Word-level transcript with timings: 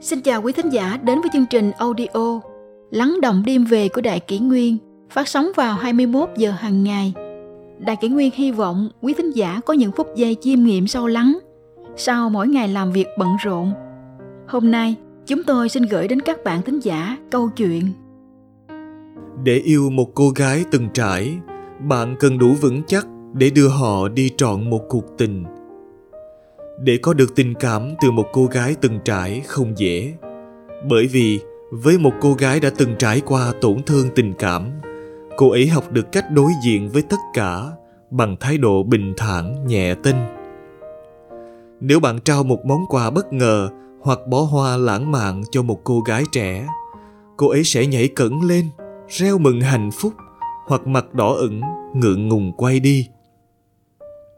Xin 0.00 0.20
chào 0.20 0.42
quý 0.42 0.52
thính 0.52 0.70
giả 0.70 0.96
đến 0.96 1.20
với 1.20 1.30
chương 1.32 1.46
trình 1.50 1.70
audio 1.70 2.40
Lắng 2.90 3.16
động 3.22 3.42
đêm 3.46 3.64
về 3.64 3.88
của 3.88 4.00
Đại 4.00 4.20
Kỷ 4.20 4.38
Nguyên 4.38 4.76
phát 5.10 5.28
sóng 5.28 5.48
vào 5.56 5.74
21 5.74 6.28
giờ 6.36 6.50
hàng 6.50 6.84
ngày. 6.84 7.12
Đại 7.78 7.96
Kỷ 7.96 8.08
Nguyên 8.08 8.30
hy 8.34 8.52
vọng 8.52 8.88
quý 9.00 9.14
thính 9.14 9.30
giả 9.30 9.60
có 9.66 9.74
những 9.74 9.92
phút 9.92 10.06
giây 10.16 10.36
chiêm 10.40 10.62
nghiệm 10.62 10.86
sâu 10.86 11.06
lắng 11.06 11.38
sau 11.96 12.30
mỗi 12.30 12.48
ngày 12.48 12.68
làm 12.68 12.92
việc 12.92 13.06
bận 13.18 13.28
rộn. 13.44 13.72
Hôm 14.48 14.70
nay, 14.70 14.94
chúng 15.26 15.42
tôi 15.44 15.68
xin 15.68 15.82
gửi 15.82 16.08
đến 16.08 16.20
các 16.20 16.44
bạn 16.44 16.62
thính 16.62 16.80
giả 16.80 17.16
câu 17.30 17.48
chuyện. 17.56 17.82
Để 19.44 19.56
yêu 19.56 19.90
một 19.90 20.14
cô 20.14 20.30
gái 20.30 20.64
từng 20.70 20.88
trải, 20.94 21.38
bạn 21.88 22.16
cần 22.20 22.38
đủ 22.38 22.54
vững 22.60 22.82
chắc 22.86 23.06
để 23.32 23.50
đưa 23.50 23.68
họ 23.68 24.08
đi 24.08 24.30
trọn 24.36 24.70
một 24.70 24.80
cuộc 24.88 25.18
tình– 25.18 25.44
để 26.80 26.98
có 27.02 27.14
được 27.14 27.34
tình 27.36 27.54
cảm 27.54 27.94
từ 28.00 28.10
một 28.10 28.26
cô 28.32 28.46
gái 28.46 28.76
từng 28.80 28.98
trải 29.04 29.40
không 29.46 29.78
dễ. 29.78 30.12
Bởi 30.88 31.06
vì 31.06 31.40
với 31.70 31.98
một 31.98 32.12
cô 32.20 32.34
gái 32.34 32.60
đã 32.60 32.70
từng 32.76 32.94
trải 32.98 33.20
qua 33.20 33.52
tổn 33.60 33.82
thương 33.86 34.08
tình 34.14 34.32
cảm, 34.38 34.70
cô 35.36 35.50
ấy 35.50 35.66
học 35.66 35.92
được 35.92 36.12
cách 36.12 36.24
đối 36.30 36.52
diện 36.64 36.88
với 36.88 37.02
tất 37.02 37.20
cả 37.34 37.62
bằng 38.10 38.36
thái 38.40 38.58
độ 38.58 38.82
bình 38.82 39.14
thản, 39.16 39.66
nhẹ 39.66 39.94
tinh 39.94 40.16
nếu 41.80 42.00
bạn 42.00 42.18
trao 42.20 42.44
một 42.44 42.64
món 42.64 42.86
quà 42.86 43.10
bất 43.10 43.32
ngờ 43.32 43.68
hoặc 44.00 44.18
bó 44.28 44.40
hoa 44.40 44.76
lãng 44.76 45.12
mạn 45.12 45.42
cho 45.50 45.62
một 45.62 45.80
cô 45.84 46.00
gái 46.00 46.24
trẻ, 46.32 46.66
cô 47.36 47.48
ấy 47.48 47.64
sẽ 47.64 47.86
nhảy 47.86 48.08
cẩn 48.08 48.42
lên, 48.42 48.64
reo 49.08 49.38
mừng 49.38 49.60
hạnh 49.60 49.90
phúc 50.00 50.12
hoặc 50.66 50.86
mặt 50.86 51.14
đỏ 51.14 51.34
ửng, 51.34 51.60
ngượng 51.94 52.28
ngùng 52.28 52.52
quay 52.52 52.80
đi 52.80 53.08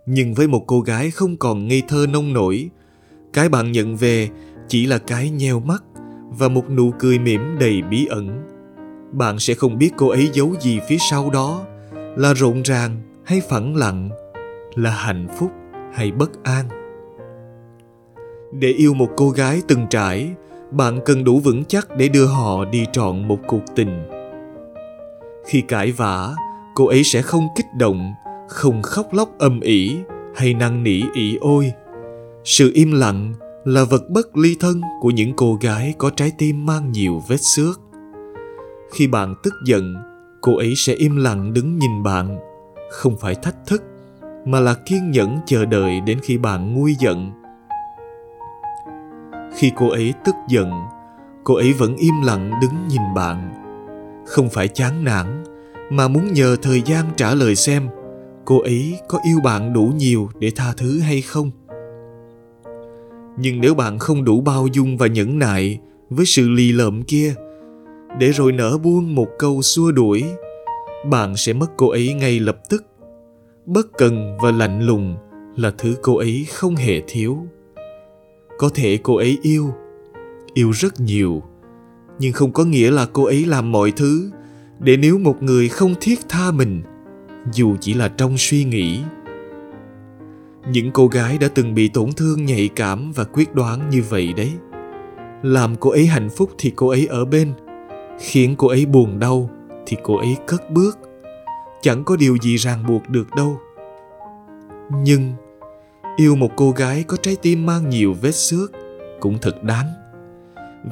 nhưng 0.06 0.34
với 0.34 0.48
một 0.48 0.64
cô 0.66 0.80
gái 0.80 1.10
không 1.10 1.36
còn 1.36 1.68
ngây 1.68 1.82
thơ 1.88 2.06
nông 2.12 2.32
nổi. 2.32 2.70
Cái 3.32 3.48
bạn 3.48 3.72
nhận 3.72 3.96
về 3.96 4.28
chỉ 4.68 4.86
là 4.86 4.98
cái 4.98 5.30
nheo 5.30 5.60
mắt 5.60 5.82
và 6.38 6.48
một 6.48 6.70
nụ 6.70 6.92
cười 6.98 7.18
mỉm 7.18 7.58
đầy 7.60 7.82
bí 7.82 8.06
ẩn. 8.06 8.42
Bạn 9.12 9.38
sẽ 9.38 9.54
không 9.54 9.78
biết 9.78 9.90
cô 9.96 10.08
ấy 10.08 10.30
giấu 10.32 10.54
gì 10.60 10.80
phía 10.88 10.98
sau 11.10 11.30
đó, 11.30 11.66
là 12.16 12.34
rộn 12.34 12.62
ràng 12.62 13.02
hay 13.24 13.40
phẳng 13.48 13.76
lặng, 13.76 14.10
là 14.74 14.90
hạnh 14.90 15.26
phúc 15.38 15.50
hay 15.94 16.12
bất 16.12 16.44
an. 16.44 16.68
Để 18.52 18.68
yêu 18.68 18.94
một 18.94 19.08
cô 19.16 19.30
gái 19.30 19.62
từng 19.68 19.86
trải, 19.90 20.30
bạn 20.70 21.00
cần 21.04 21.24
đủ 21.24 21.40
vững 21.40 21.64
chắc 21.64 21.96
để 21.96 22.08
đưa 22.08 22.26
họ 22.26 22.64
đi 22.64 22.84
trọn 22.92 23.28
một 23.28 23.38
cuộc 23.46 23.62
tình. 23.74 24.02
Khi 25.46 25.60
cãi 25.60 25.92
vã, 25.92 26.34
cô 26.74 26.86
ấy 26.86 27.04
sẽ 27.04 27.22
không 27.22 27.48
kích 27.56 27.66
động 27.78 28.12
không 28.50 28.82
khóc 28.82 29.08
lóc 29.12 29.38
âm 29.38 29.60
ỉ 29.60 29.98
hay 30.34 30.54
năn 30.54 30.82
nỉ 30.82 31.02
ỉ 31.14 31.36
ôi. 31.40 31.72
Sự 32.44 32.70
im 32.74 32.92
lặng 32.92 33.34
là 33.64 33.84
vật 33.84 34.10
bất 34.10 34.36
ly 34.36 34.56
thân 34.60 34.80
của 35.00 35.10
những 35.10 35.32
cô 35.36 35.58
gái 35.60 35.94
có 35.98 36.10
trái 36.10 36.32
tim 36.38 36.66
mang 36.66 36.92
nhiều 36.92 37.22
vết 37.28 37.36
xước. 37.56 37.80
Khi 38.92 39.06
bạn 39.06 39.34
tức 39.42 39.54
giận, 39.66 39.94
cô 40.40 40.56
ấy 40.56 40.74
sẽ 40.76 40.94
im 40.94 41.16
lặng 41.16 41.52
đứng 41.52 41.78
nhìn 41.78 42.02
bạn, 42.02 42.38
không 42.90 43.16
phải 43.16 43.34
thách 43.34 43.56
thức, 43.66 43.82
mà 44.44 44.60
là 44.60 44.74
kiên 44.86 45.10
nhẫn 45.10 45.38
chờ 45.46 45.64
đợi 45.64 46.00
đến 46.00 46.18
khi 46.22 46.38
bạn 46.38 46.74
nguôi 46.74 46.94
giận. 47.00 47.30
Khi 49.54 49.72
cô 49.76 49.88
ấy 49.88 50.14
tức 50.24 50.34
giận, 50.48 50.70
cô 51.44 51.54
ấy 51.54 51.72
vẫn 51.72 51.96
im 51.96 52.14
lặng 52.24 52.50
đứng 52.62 52.88
nhìn 52.88 53.14
bạn. 53.14 53.52
Không 54.26 54.48
phải 54.48 54.68
chán 54.68 55.04
nản, 55.04 55.44
mà 55.90 56.08
muốn 56.08 56.32
nhờ 56.32 56.56
thời 56.62 56.82
gian 56.82 57.04
trả 57.16 57.34
lời 57.34 57.56
xem 57.56 57.88
cô 58.44 58.60
ấy 58.60 58.98
có 59.08 59.18
yêu 59.24 59.40
bạn 59.44 59.72
đủ 59.72 59.92
nhiều 59.96 60.28
để 60.38 60.50
tha 60.56 60.72
thứ 60.76 61.00
hay 61.00 61.22
không? 61.22 61.50
Nhưng 63.38 63.60
nếu 63.60 63.74
bạn 63.74 63.98
không 63.98 64.24
đủ 64.24 64.40
bao 64.40 64.66
dung 64.66 64.96
và 64.96 65.06
nhẫn 65.06 65.38
nại 65.38 65.80
với 66.10 66.26
sự 66.26 66.48
lì 66.48 66.72
lợm 66.72 67.02
kia, 67.02 67.34
để 68.18 68.30
rồi 68.30 68.52
nở 68.52 68.78
buông 68.78 69.14
một 69.14 69.28
câu 69.38 69.62
xua 69.62 69.92
đuổi, 69.92 70.24
bạn 71.10 71.36
sẽ 71.36 71.52
mất 71.52 71.66
cô 71.76 71.88
ấy 71.88 72.14
ngay 72.14 72.40
lập 72.40 72.58
tức. 72.68 72.84
Bất 73.66 73.86
cần 73.98 74.36
và 74.42 74.50
lạnh 74.50 74.82
lùng 74.82 75.16
là 75.56 75.72
thứ 75.78 75.96
cô 76.02 76.16
ấy 76.16 76.46
không 76.52 76.76
hề 76.76 77.02
thiếu. 77.06 77.38
Có 78.58 78.70
thể 78.74 78.98
cô 79.02 79.16
ấy 79.16 79.38
yêu 79.42 79.72
yêu 80.54 80.70
rất 80.70 81.00
nhiều, 81.00 81.42
nhưng 82.18 82.32
không 82.32 82.52
có 82.52 82.64
nghĩa 82.64 82.90
là 82.90 83.06
cô 83.12 83.24
ấy 83.24 83.44
làm 83.44 83.72
mọi 83.72 83.92
thứ 83.96 84.30
để 84.78 84.96
nếu 84.96 85.18
một 85.18 85.42
người 85.42 85.68
không 85.68 85.94
thiết 86.00 86.18
tha 86.28 86.50
mình 86.50 86.82
dù 87.52 87.76
chỉ 87.80 87.94
là 87.94 88.08
trong 88.08 88.34
suy 88.38 88.64
nghĩ. 88.64 89.00
Những 90.72 90.90
cô 90.90 91.08
gái 91.08 91.38
đã 91.38 91.48
từng 91.54 91.74
bị 91.74 91.88
tổn 91.88 92.12
thương 92.12 92.44
nhạy 92.44 92.68
cảm 92.76 93.12
và 93.12 93.24
quyết 93.24 93.54
đoán 93.54 93.90
như 93.90 94.02
vậy 94.08 94.32
đấy. 94.36 94.52
Làm 95.42 95.76
cô 95.76 95.90
ấy 95.90 96.06
hạnh 96.06 96.28
phúc 96.30 96.50
thì 96.58 96.72
cô 96.76 96.88
ấy 96.88 97.06
ở 97.06 97.24
bên. 97.24 97.52
Khiến 98.20 98.54
cô 98.58 98.68
ấy 98.68 98.86
buồn 98.86 99.18
đau 99.18 99.50
thì 99.86 99.96
cô 100.02 100.16
ấy 100.16 100.36
cất 100.46 100.70
bước. 100.70 100.98
Chẳng 101.82 102.04
có 102.04 102.16
điều 102.16 102.36
gì 102.42 102.56
ràng 102.56 102.86
buộc 102.86 103.08
được 103.08 103.34
đâu. 103.36 103.58
Nhưng, 105.02 105.32
yêu 106.16 106.36
một 106.36 106.50
cô 106.56 106.70
gái 106.70 107.04
có 107.06 107.16
trái 107.16 107.36
tim 107.42 107.66
mang 107.66 107.88
nhiều 107.88 108.14
vết 108.22 108.34
xước 108.34 108.72
cũng 109.20 109.38
thật 109.42 109.64
đáng. 109.64 109.86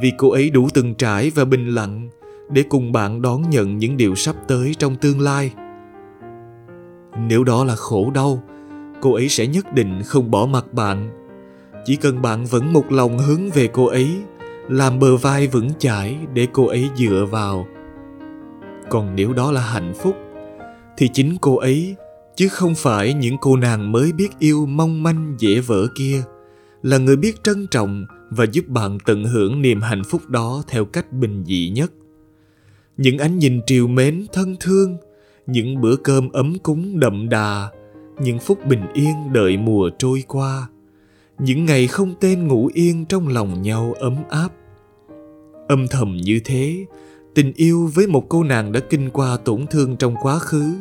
Vì 0.01 0.13
cô 0.19 0.31
ấy 0.31 0.51
đủ 0.51 0.69
từng 0.75 0.95
trải 0.95 1.31
và 1.31 1.45
bình 1.45 1.75
lặng 1.75 2.09
để 2.51 2.65
cùng 2.69 2.93
bạn 2.93 3.23
đón 3.23 3.51
nhận 3.51 3.79
những 3.79 3.97
điều 3.97 4.15
sắp 4.15 4.37
tới 4.49 4.75
trong 4.79 4.97
tương 4.97 5.21
lai 5.21 5.53
nếu 7.27 7.45
đó 7.45 7.65
là 7.65 7.77
khổ 7.77 8.11
đau, 8.15 8.43
cô 9.01 9.15
ấy 9.15 9.29
sẽ 9.29 9.47
nhất 9.47 9.67
định 9.75 10.03
không 10.05 10.31
bỏ 10.31 10.47
mặc 10.47 10.73
bạn. 10.73 11.11
Chỉ 11.85 11.97
cần 11.97 12.23
bạn 12.23 12.45
vẫn 12.45 12.73
một 12.73 12.93
lòng 12.93 13.19
hướng 13.19 13.51
về 13.51 13.69
cô 13.73 13.87
ấy, 13.87 14.09
làm 14.69 14.99
bờ 14.99 15.17
vai 15.17 15.47
vững 15.47 15.71
chãi 15.79 16.17
để 16.35 16.47
cô 16.53 16.67
ấy 16.67 16.89
dựa 16.97 17.27
vào. 17.31 17.67
Còn 18.91 19.15
nếu 19.15 19.33
đó 19.33 19.53
là 19.53 19.61
hạnh 19.61 19.95
phúc, 19.95 20.17
thì 20.97 21.09
chính 21.13 21.37
cô 21.41 21.57
ấy, 21.57 21.97
chứ 22.37 22.49
không 22.49 22.75
phải 22.75 23.15
những 23.15 23.37
cô 23.41 23.57
nàng 23.57 23.93
mới 23.93 24.13
biết 24.13 24.29
yêu 24.39 24.67
mong 24.67 25.03
manh 25.03 25.35
dễ 25.39 25.61
vỡ 25.61 25.87
kia, 25.95 26.23
là 26.83 26.99
người 26.99 27.17
biết 27.17 27.45
trân 27.45 27.67
trọng 27.71 28.07
và 28.31 28.45
giúp 28.53 28.69
bạn 28.69 28.99
tận 29.07 29.25
hưởng 29.25 29.63
niềm 29.63 29.81
hạnh 29.81 30.03
phúc 30.05 30.29
đó 30.29 30.63
theo 30.69 30.85
cách 30.85 31.13
bình 31.13 31.45
dị 31.47 31.71
nhất. 31.75 31.93
Những 32.97 33.19
ánh 33.19 33.39
nhìn 33.39 33.61
triều 33.67 33.87
mến 33.87 34.27
thân 34.33 34.57
thương 34.61 34.97
những 35.49 35.81
bữa 35.81 35.97
cơm 35.97 36.33
ấm 36.33 36.57
cúng 36.63 37.01
đậm 37.01 37.29
đà, 37.29 37.69
những 38.21 38.39
phút 38.39 38.67
bình 38.67 38.83
yên 38.95 39.33
đợi 39.33 39.57
mùa 39.57 39.91
trôi 39.99 40.25
qua. 40.29 40.69
Những 41.39 41.65
ngày 41.65 41.87
không 41.87 42.15
tên 42.21 42.49
ngủ 42.49 42.71
yên 42.75 43.05
trong 43.05 43.29
lòng 43.29 43.63
nhau 43.63 43.95
ấm 43.99 44.15
áp. 44.31 44.49
Âm 45.69 45.89
thầm 45.89 46.17
như 46.17 46.41
thế, 46.45 46.85
tình 47.35 47.53
yêu 47.57 47.91
với 47.95 48.07
một 48.07 48.25
cô 48.29 48.43
nàng 48.43 48.73
đã 48.73 48.81
kinh 48.91 49.11
qua 49.11 49.37
tổn 49.45 49.67
thương 49.67 49.97
trong 49.97 50.15
quá 50.23 50.39
khứ 50.39 50.75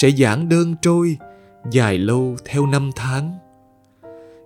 sẽ 0.00 0.08
giản 0.08 0.48
đơn 0.48 0.74
trôi, 0.82 1.16
dài 1.70 1.98
lâu 1.98 2.36
theo 2.44 2.66
năm 2.66 2.90
tháng. 2.96 3.32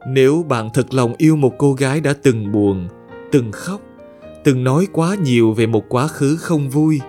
Nếu 0.09 0.45
bạn 0.49 0.71
thật 0.75 0.95
lòng 0.95 1.15
yêu 1.19 1.37
một 1.37 1.53
cô 1.59 1.73
gái 1.73 2.01
đã 2.01 2.15
từng 2.23 2.53
buồn, 2.53 2.89
từng 3.33 3.53
khóc, 3.53 3.81
từng 4.45 4.65
nói 4.65 4.87
quá 4.93 5.17
nhiều 5.25 5.53
về 5.53 5.67
một 5.67 5.85
quá 5.89 6.09
khứ 6.09 6.37
không 6.37 6.71
vui 6.71 7.01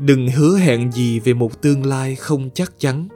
đừng 0.00 0.28
hứa 0.28 0.58
hẹn 0.58 0.92
gì 0.92 1.20
về 1.20 1.34
một 1.34 1.62
tương 1.62 1.86
lai 1.86 2.14
không 2.14 2.50
chắc 2.54 2.72
chắn. 2.78 3.08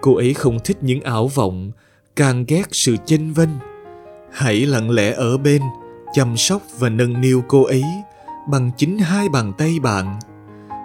Cô 0.00 0.16
ấy 0.16 0.34
không 0.34 0.58
thích 0.64 0.76
những 0.80 1.00
ảo 1.00 1.28
vọng 1.28 1.70
càng 2.16 2.44
ghét 2.48 2.64
sự 2.70 2.96
chênh 3.06 3.32
vênh. 3.32 3.50
Hãy 4.32 4.66
lặng 4.66 4.90
lẽ 4.90 5.12
ở 5.12 5.38
bên, 5.38 5.62
chăm 6.12 6.36
sóc 6.36 6.62
và 6.78 6.88
nâng 6.88 7.20
niu 7.20 7.42
cô 7.48 7.64
ấy 7.64 7.84
bằng 8.48 8.70
chính 8.76 8.98
hai 8.98 9.28
bàn 9.28 9.52
tay 9.58 9.78
bạn, 9.82 10.18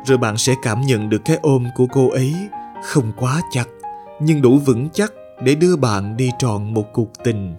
rồi 0.06 0.18
bạn 0.18 0.38
sẽ 0.38 0.56
cảm 0.64 0.82
nhận 0.82 1.10
được 1.10 1.22
cái 1.26 1.38
ôm 1.42 1.68
của 1.76 1.88
cô 1.92 2.10
ấy 2.10 2.34
không 2.84 3.12
quá 3.18 3.42
chặt, 3.52 3.66
nhưng 4.22 4.42
đủ 4.42 4.58
vững 4.58 4.90
chắc 4.94 5.14
để 5.44 5.56
đưa 5.56 5.76
bạn 5.76 6.18
đi 6.18 6.32
trọn 6.40 6.74
một 6.74 6.94
cuộc 6.94 7.10
tình. 7.24 7.56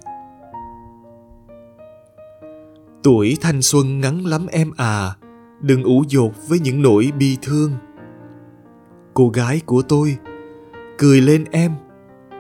Tuổi 3.03 3.37
thanh 3.41 3.63
xuân 3.63 4.01
ngắn 4.01 4.27
lắm 4.27 4.47
em 4.47 4.73
à 4.77 5.15
đừng 5.61 5.83
ủ 5.83 6.05
dột 6.09 6.49
với 6.49 6.59
những 6.59 6.83
nỗi 6.83 7.13
bi 7.19 7.37
thương. 7.43 7.73
Cô 9.15 9.29
gái 9.29 9.61
của 9.67 9.83
tôi, 9.83 10.17
cười 10.99 11.21
lên 11.21 11.45
em, 11.51 11.73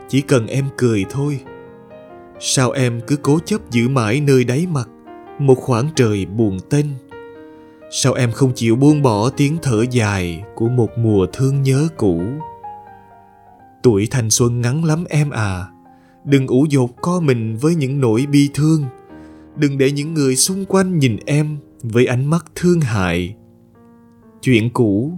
chỉ 0.08 0.20
cần 0.20 0.46
em 0.46 0.64
cười 0.76 1.04
thôi. 1.10 1.40
Sao 2.40 2.70
em 2.70 3.00
cứ 3.06 3.16
cố 3.16 3.38
chấp 3.44 3.70
giữ 3.70 3.88
mãi 3.88 4.20
nơi 4.20 4.44
đáy 4.44 4.66
mặt, 4.72 4.88
một 5.38 5.54
khoảng 5.54 5.88
trời 5.96 6.26
buồn 6.26 6.58
tênh? 6.70 6.86
Sao 7.90 8.12
em 8.12 8.32
không 8.32 8.52
chịu 8.54 8.76
buông 8.76 9.02
bỏ 9.02 9.30
tiếng 9.30 9.56
thở 9.62 9.84
dài 9.90 10.42
của 10.54 10.68
một 10.68 10.98
mùa 10.98 11.26
thương 11.32 11.62
nhớ 11.62 11.88
cũ? 11.96 12.22
Tuổi 13.82 14.08
thanh 14.10 14.30
xuân 14.30 14.60
ngắn 14.60 14.84
lắm 14.84 15.04
em 15.08 15.30
à 15.30 15.66
đừng 16.28 16.46
ủ 16.46 16.66
dột 16.70 16.90
co 17.00 17.20
mình 17.20 17.56
với 17.56 17.74
những 17.74 18.00
nỗi 18.00 18.26
bi 18.30 18.50
thương. 18.54 18.84
Đừng 19.56 19.78
để 19.78 19.92
những 19.92 20.14
người 20.14 20.36
xung 20.36 20.64
quanh 20.64 20.98
nhìn 20.98 21.16
em 21.26 21.58
với 21.82 22.06
ánh 22.06 22.26
mắt 22.26 22.46
thương 22.54 22.80
hại. 22.80 23.34
Chuyện 24.42 24.70
cũ, 24.70 25.12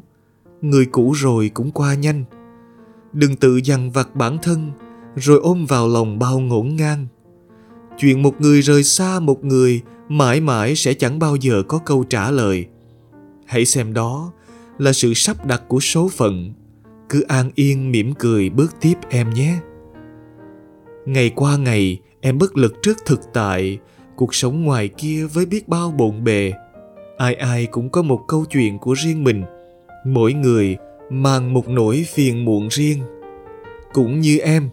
người 0.61 0.87
cũ 0.87 1.13
rồi 1.13 1.51
cũng 1.55 1.71
qua 1.71 1.95
nhanh. 1.95 2.25
Đừng 3.13 3.37
tự 3.37 3.61
dằn 3.65 3.91
vặt 3.91 4.17
bản 4.17 4.39
thân, 4.43 4.71
rồi 5.17 5.41
ôm 5.43 5.67
vào 5.67 5.89
lòng 5.89 6.19
bao 6.19 6.41
ngổn 6.41 6.77
ngang. 6.77 7.07
Chuyện 7.99 8.23
một 8.23 8.41
người 8.41 8.61
rời 8.61 8.83
xa 8.83 9.21
một 9.21 9.45
người 9.45 9.81
mãi 10.09 10.41
mãi 10.41 10.77
sẽ 10.77 10.95
chẳng 10.95 11.19
bao 11.19 11.37
giờ 11.37 11.63
có 11.69 11.79
câu 11.79 12.05
trả 12.05 12.31
lời. 12.31 12.67
Hãy 13.47 13.65
xem 13.65 13.93
đó 13.93 14.33
là 14.79 14.93
sự 14.93 15.15
sắp 15.15 15.47
đặt 15.47 15.63
của 15.69 15.81
số 15.81 16.09
phận. 16.09 16.53
Cứ 17.09 17.21
an 17.21 17.51
yên 17.55 17.91
mỉm 17.91 18.13
cười 18.19 18.51
bước 18.51 18.75
tiếp 18.81 18.95
em 19.11 19.31
nhé. 19.31 19.59
Ngày 21.07 21.31
qua 21.35 21.57
ngày, 21.57 22.01
em 22.21 22.39
bất 22.39 22.57
lực 22.57 22.75
trước 22.83 22.99
thực 23.07 23.21
tại 23.33 23.79
cuộc 24.21 24.35
sống 24.35 24.65
ngoài 24.65 24.89
kia 24.89 25.27
với 25.33 25.47
biết 25.47 25.69
bao 25.69 25.91
bộn 25.91 26.25
bề. 26.25 26.53
Ai 27.19 27.35
ai 27.35 27.67
cũng 27.67 27.91
có 27.91 28.03
một 28.03 28.21
câu 28.29 28.45
chuyện 28.45 28.79
của 28.79 28.93
riêng 28.93 29.25
mình. 29.25 29.45
Mỗi 30.07 30.33
người 30.33 30.77
mang 31.11 31.55
một 31.55 31.69
nỗi 31.69 32.07
phiền 32.15 32.45
muộn 32.45 32.69
riêng. 32.69 32.99
Cũng 33.93 34.21
như 34.21 34.39
em, 34.39 34.71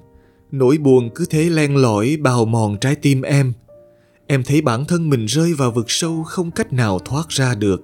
nỗi 0.52 0.78
buồn 0.78 1.10
cứ 1.16 1.26
thế 1.30 1.50
len 1.50 1.76
lỏi 1.76 2.18
bào 2.22 2.46
mòn 2.46 2.78
trái 2.78 2.96
tim 2.96 3.22
em. 3.22 3.54
Em 4.28 4.44
thấy 4.44 4.62
bản 4.62 4.86
thân 4.86 5.10
mình 5.10 5.26
rơi 5.26 5.54
vào 5.54 5.72
vực 5.72 5.92
sâu 5.92 6.24
không 6.24 6.52
cách 6.52 6.74
nào 6.74 7.00
thoát 7.00 7.30
ra 7.30 7.56
được. 7.56 7.84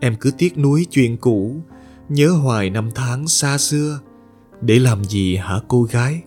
Em 0.00 0.16
cứ 0.20 0.30
tiếc 0.38 0.58
nuối 0.58 0.86
chuyện 0.90 1.16
cũ, 1.16 1.56
nhớ 2.08 2.28
hoài 2.28 2.70
năm 2.70 2.90
tháng 2.94 3.28
xa 3.28 3.58
xưa. 3.58 4.00
Để 4.60 4.78
làm 4.78 5.04
gì 5.04 5.36
hả 5.36 5.60
cô 5.68 5.82
gái? 5.82 6.22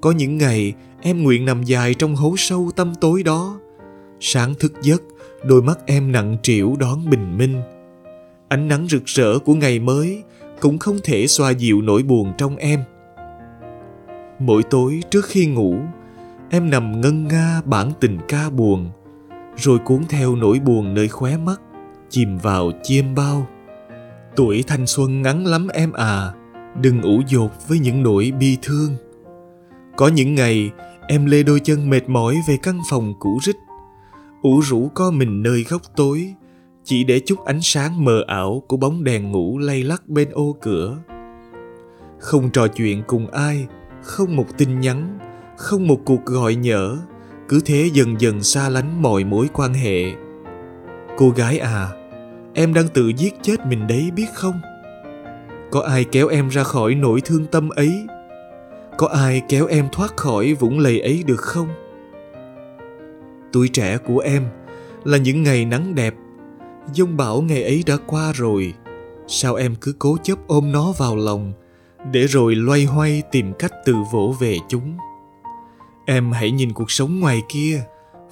Có 0.00 0.10
những 0.10 0.38
ngày, 0.38 0.74
em 1.00 1.22
nguyện 1.22 1.44
nằm 1.44 1.62
dài 1.62 1.94
trong 1.94 2.16
hố 2.16 2.34
sâu 2.36 2.70
tâm 2.76 2.94
tối 3.00 3.22
đó. 3.22 3.60
Sáng 4.20 4.54
thức 4.54 4.72
giấc, 4.82 5.02
đôi 5.44 5.62
mắt 5.62 5.78
em 5.86 6.12
nặng 6.12 6.36
trĩu 6.42 6.76
đón 6.78 7.10
bình 7.10 7.38
minh. 7.38 7.62
Ánh 8.48 8.68
nắng 8.68 8.86
rực 8.88 9.04
rỡ 9.04 9.38
của 9.38 9.54
ngày 9.54 9.78
mới 9.78 10.22
cũng 10.60 10.78
không 10.78 10.98
thể 11.04 11.26
xoa 11.26 11.50
dịu 11.50 11.82
nỗi 11.82 12.02
buồn 12.02 12.32
trong 12.38 12.56
em. 12.56 12.80
Mỗi 14.38 14.62
tối 14.62 15.02
trước 15.10 15.24
khi 15.24 15.46
ngủ, 15.46 15.76
em 16.50 16.70
nằm 16.70 17.00
ngân 17.00 17.28
nga 17.28 17.60
bản 17.64 17.92
tình 18.00 18.18
ca 18.28 18.50
buồn, 18.50 18.90
rồi 19.56 19.78
cuốn 19.78 20.00
theo 20.08 20.36
nỗi 20.36 20.58
buồn 20.58 20.94
nơi 20.94 21.08
khóe 21.08 21.36
mắt, 21.36 21.60
chìm 22.10 22.38
vào 22.38 22.72
chiêm 22.82 23.14
bao. 23.14 23.46
Tuổi 24.36 24.64
thanh 24.66 24.86
xuân 24.86 25.22
ngắn 25.22 25.46
lắm 25.46 25.68
em 25.68 25.92
à 25.92 26.32
đừng 26.80 27.02
ủ 27.02 27.22
dột 27.28 27.68
với 27.68 27.78
những 27.78 28.02
nỗi 28.02 28.32
bi 28.38 28.58
thương 28.62 28.96
có 29.96 30.08
những 30.08 30.34
ngày, 30.34 30.70
em 31.08 31.26
lê 31.26 31.42
đôi 31.42 31.60
chân 31.60 31.90
mệt 31.90 32.08
mỏi 32.08 32.36
về 32.48 32.56
căn 32.62 32.80
phòng 32.90 33.14
cũ 33.18 33.38
rích. 33.42 33.56
Ủ 34.42 34.60
rũ 34.60 34.90
co 34.94 35.10
mình 35.10 35.42
nơi 35.42 35.64
góc 35.68 35.82
tối, 35.96 36.34
chỉ 36.84 37.04
để 37.04 37.20
chút 37.20 37.44
ánh 37.44 37.60
sáng 37.62 38.04
mờ 38.04 38.24
ảo 38.26 38.62
của 38.68 38.76
bóng 38.76 39.04
đèn 39.04 39.32
ngủ 39.32 39.58
lay 39.58 39.82
lắc 39.82 40.08
bên 40.08 40.28
ô 40.32 40.56
cửa. 40.60 40.98
Không 42.18 42.50
trò 42.50 42.68
chuyện 42.68 43.02
cùng 43.06 43.26
ai, 43.30 43.66
không 44.02 44.36
một 44.36 44.46
tin 44.58 44.80
nhắn, 44.80 45.18
không 45.56 45.86
một 45.86 46.00
cuộc 46.04 46.24
gọi 46.24 46.54
nhỡ 46.54 46.96
cứ 47.48 47.60
thế 47.64 47.90
dần 47.92 48.20
dần 48.20 48.42
xa 48.42 48.68
lánh 48.68 49.02
mọi 49.02 49.24
mối 49.24 49.48
quan 49.52 49.74
hệ. 49.74 50.04
Cô 51.16 51.30
gái 51.30 51.58
à 51.58 51.88
em 52.54 52.74
đang 52.74 52.88
tự 52.88 53.08
giết 53.16 53.34
chết 53.42 53.66
mình 53.66 53.86
đấy 53.86 54.10
biết 54.16 54.26
không? 54.34 54.60
Có 55.70 55.80
ai 55.80 56.04
kéo 56.04 56.28
em 56.28 56.48
ra 56.48 56.64
khỏi 56.64 56.94
nỗi 56.94 57.20
thương 57.20 57.46
tâm 57.46 57.68
ấy? 57.68 58.06
Có 58.96 59.06
ai 59.06 59.42
kéo 59.48 59.66
em 59.66 59.88
thoát 59.92 60.16
khỏi 60.16 60.54
vũng 60.54 60.78
lầy 60.78 61.00
ấy 61.00 61.22
được 61.26 61.40
không? 61.40 61.68
Tuổi 63.52 63.68
trẻ 63.68 63.98
của 63.98 64.18
em 64.18 64.42
là 65.04 65.18
những 65.18 65.42
ngày 65.42 65.64
nắng 65.64 65.94
đẹp. 65.94 66.14
Dông 66.92 67.16
bão 67.16 67.42
ngày 67.42 67.62
ấy 67.62 67.82
đã 67.86 67.96
qua 68.06 68.32
rồi. 68.32 68.74
Sao 69.28 69.54
em 69.54 69.74
cứ 69.80 69.94
cố 69.98 70.16
chấp 70.22 70.38
ôm 70.46 70.72
nó 70.72 70.92
vào 70.98 71.16
lòng 71.16 71.52
để 72.12 72.26
rồi 72.26 72.54
loay 72.54 72.84
hoay 72.84 73.22
tìm 73.32 73.52
cách 73.58 73.72
tự 73.84 73.94
vỗ 74.12 74.34
về 74.40 74.56
chúng? 74.68 74.96
Em 76.06 76.32
hãy 76.32 76.50
nhìn 76.50 76.72
cuộc 76.72 76.90
sống 76.90 77.20
ngoài 77.20 77.42
kia, 77.48 77.82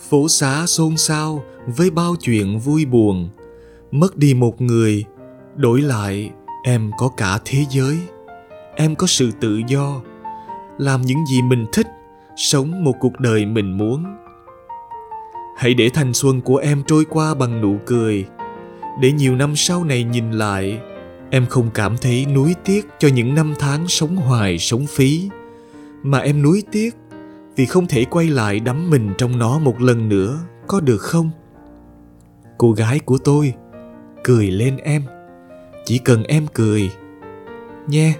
phố 0.08 0.28
xá 0.28 0.66
xôn 0.66 0.96
xao 0.96 1.44
với 1.66 1.90
bao 1.90 2.16
chuyện 2.20 2.58
vui 2.58 2.84
buồn. 2.84 3.28
Mất 3.90 4.16
đi 4.16 4.34
một 4.34 4.60
người, 4.60 5.04
đổi 5.56 5.80
lại 5.80 6.30
em 6.64 6.90
có 6.98 7.08
cả 7.16 7.38
thế 7.44 7.64
giới. 7.70 7.98
Em 8.76 8.94
có 8.94 9.06
sự 9.06 9.30
tự 9.40 9.60
do 9.66 10.00
làm 10.78 11.02
những 11.02 11.26
gì 11.26 11.42
mình 11.42 11.66
thích, 11.72 11.86
sống 12.36 12.84
một 12.84 12.94
cuộc 13.00 13.20
đời 13.20 13.46
mình 13.46 13.78
muốn. 13.78 14.04
Hãy 15.56 15.74
để 15.74 15.90
thanh 15.94 16.14
xuân 16.14 16.40
của 16.40 16.56
em 16.56 16.82
trôi 16.86 17.04
qua 17.04 17.34
bằng 17.34 17.60
nụ 17.60 17.76
cười. 17.86 18.26
Để 19.00 19.12
nhiều 19.12 19.36
năm 19.36 19.56
sau 19.56 19.84
này 19.84 20.04
nhìn 20.04 20.30
lại, 20.30 20.80
em 21.30 21.46
không 21.46 21.70
cảm 21.74 21.96
thấy 21.96 22.26
nuối 22.26 22.54
tiếc 22.64 22.86
cho 22.98 23.08
những 23.08 23.34
năm 23.34 23.54
tháng 23.58 23.88
sống 23.88 24.16
hoài, 24.16 24.58
sống 24.58 24.86
phí. 24.86 25.28
Mà 26.02 26.18
em 26.18 26.42
nuối 26.42 26.62
tiếc 26.72 26.90
vì 27.56 27.66
không 27.66 27.86
thể 27.86 28.04
quay 28.04 28.26
lại 28.26 28.60
đắm 28.60 28.90
mình 28.90 29.10
trong 29.18 29.38
nó 29.38 29.58
một 29.58 29.80
lần 29.80 30.08
nữa, 30.08 30.38
có 30.66 30.80
được 30.80 30.98
không? 30.98 31.30
Cô 32.58 32.72
gái 32.72 32.98
của 32.98 33.18
tôi, 33.18 33.54
cười 34.24 34.50
lên 34.50 34.76
em. 34.76 35.02
Chỉ 35.84 35.98
cần 35.98 36.22
em 36.22 36.46
cười, 36.54 36.90
nhé. 37.86 38.14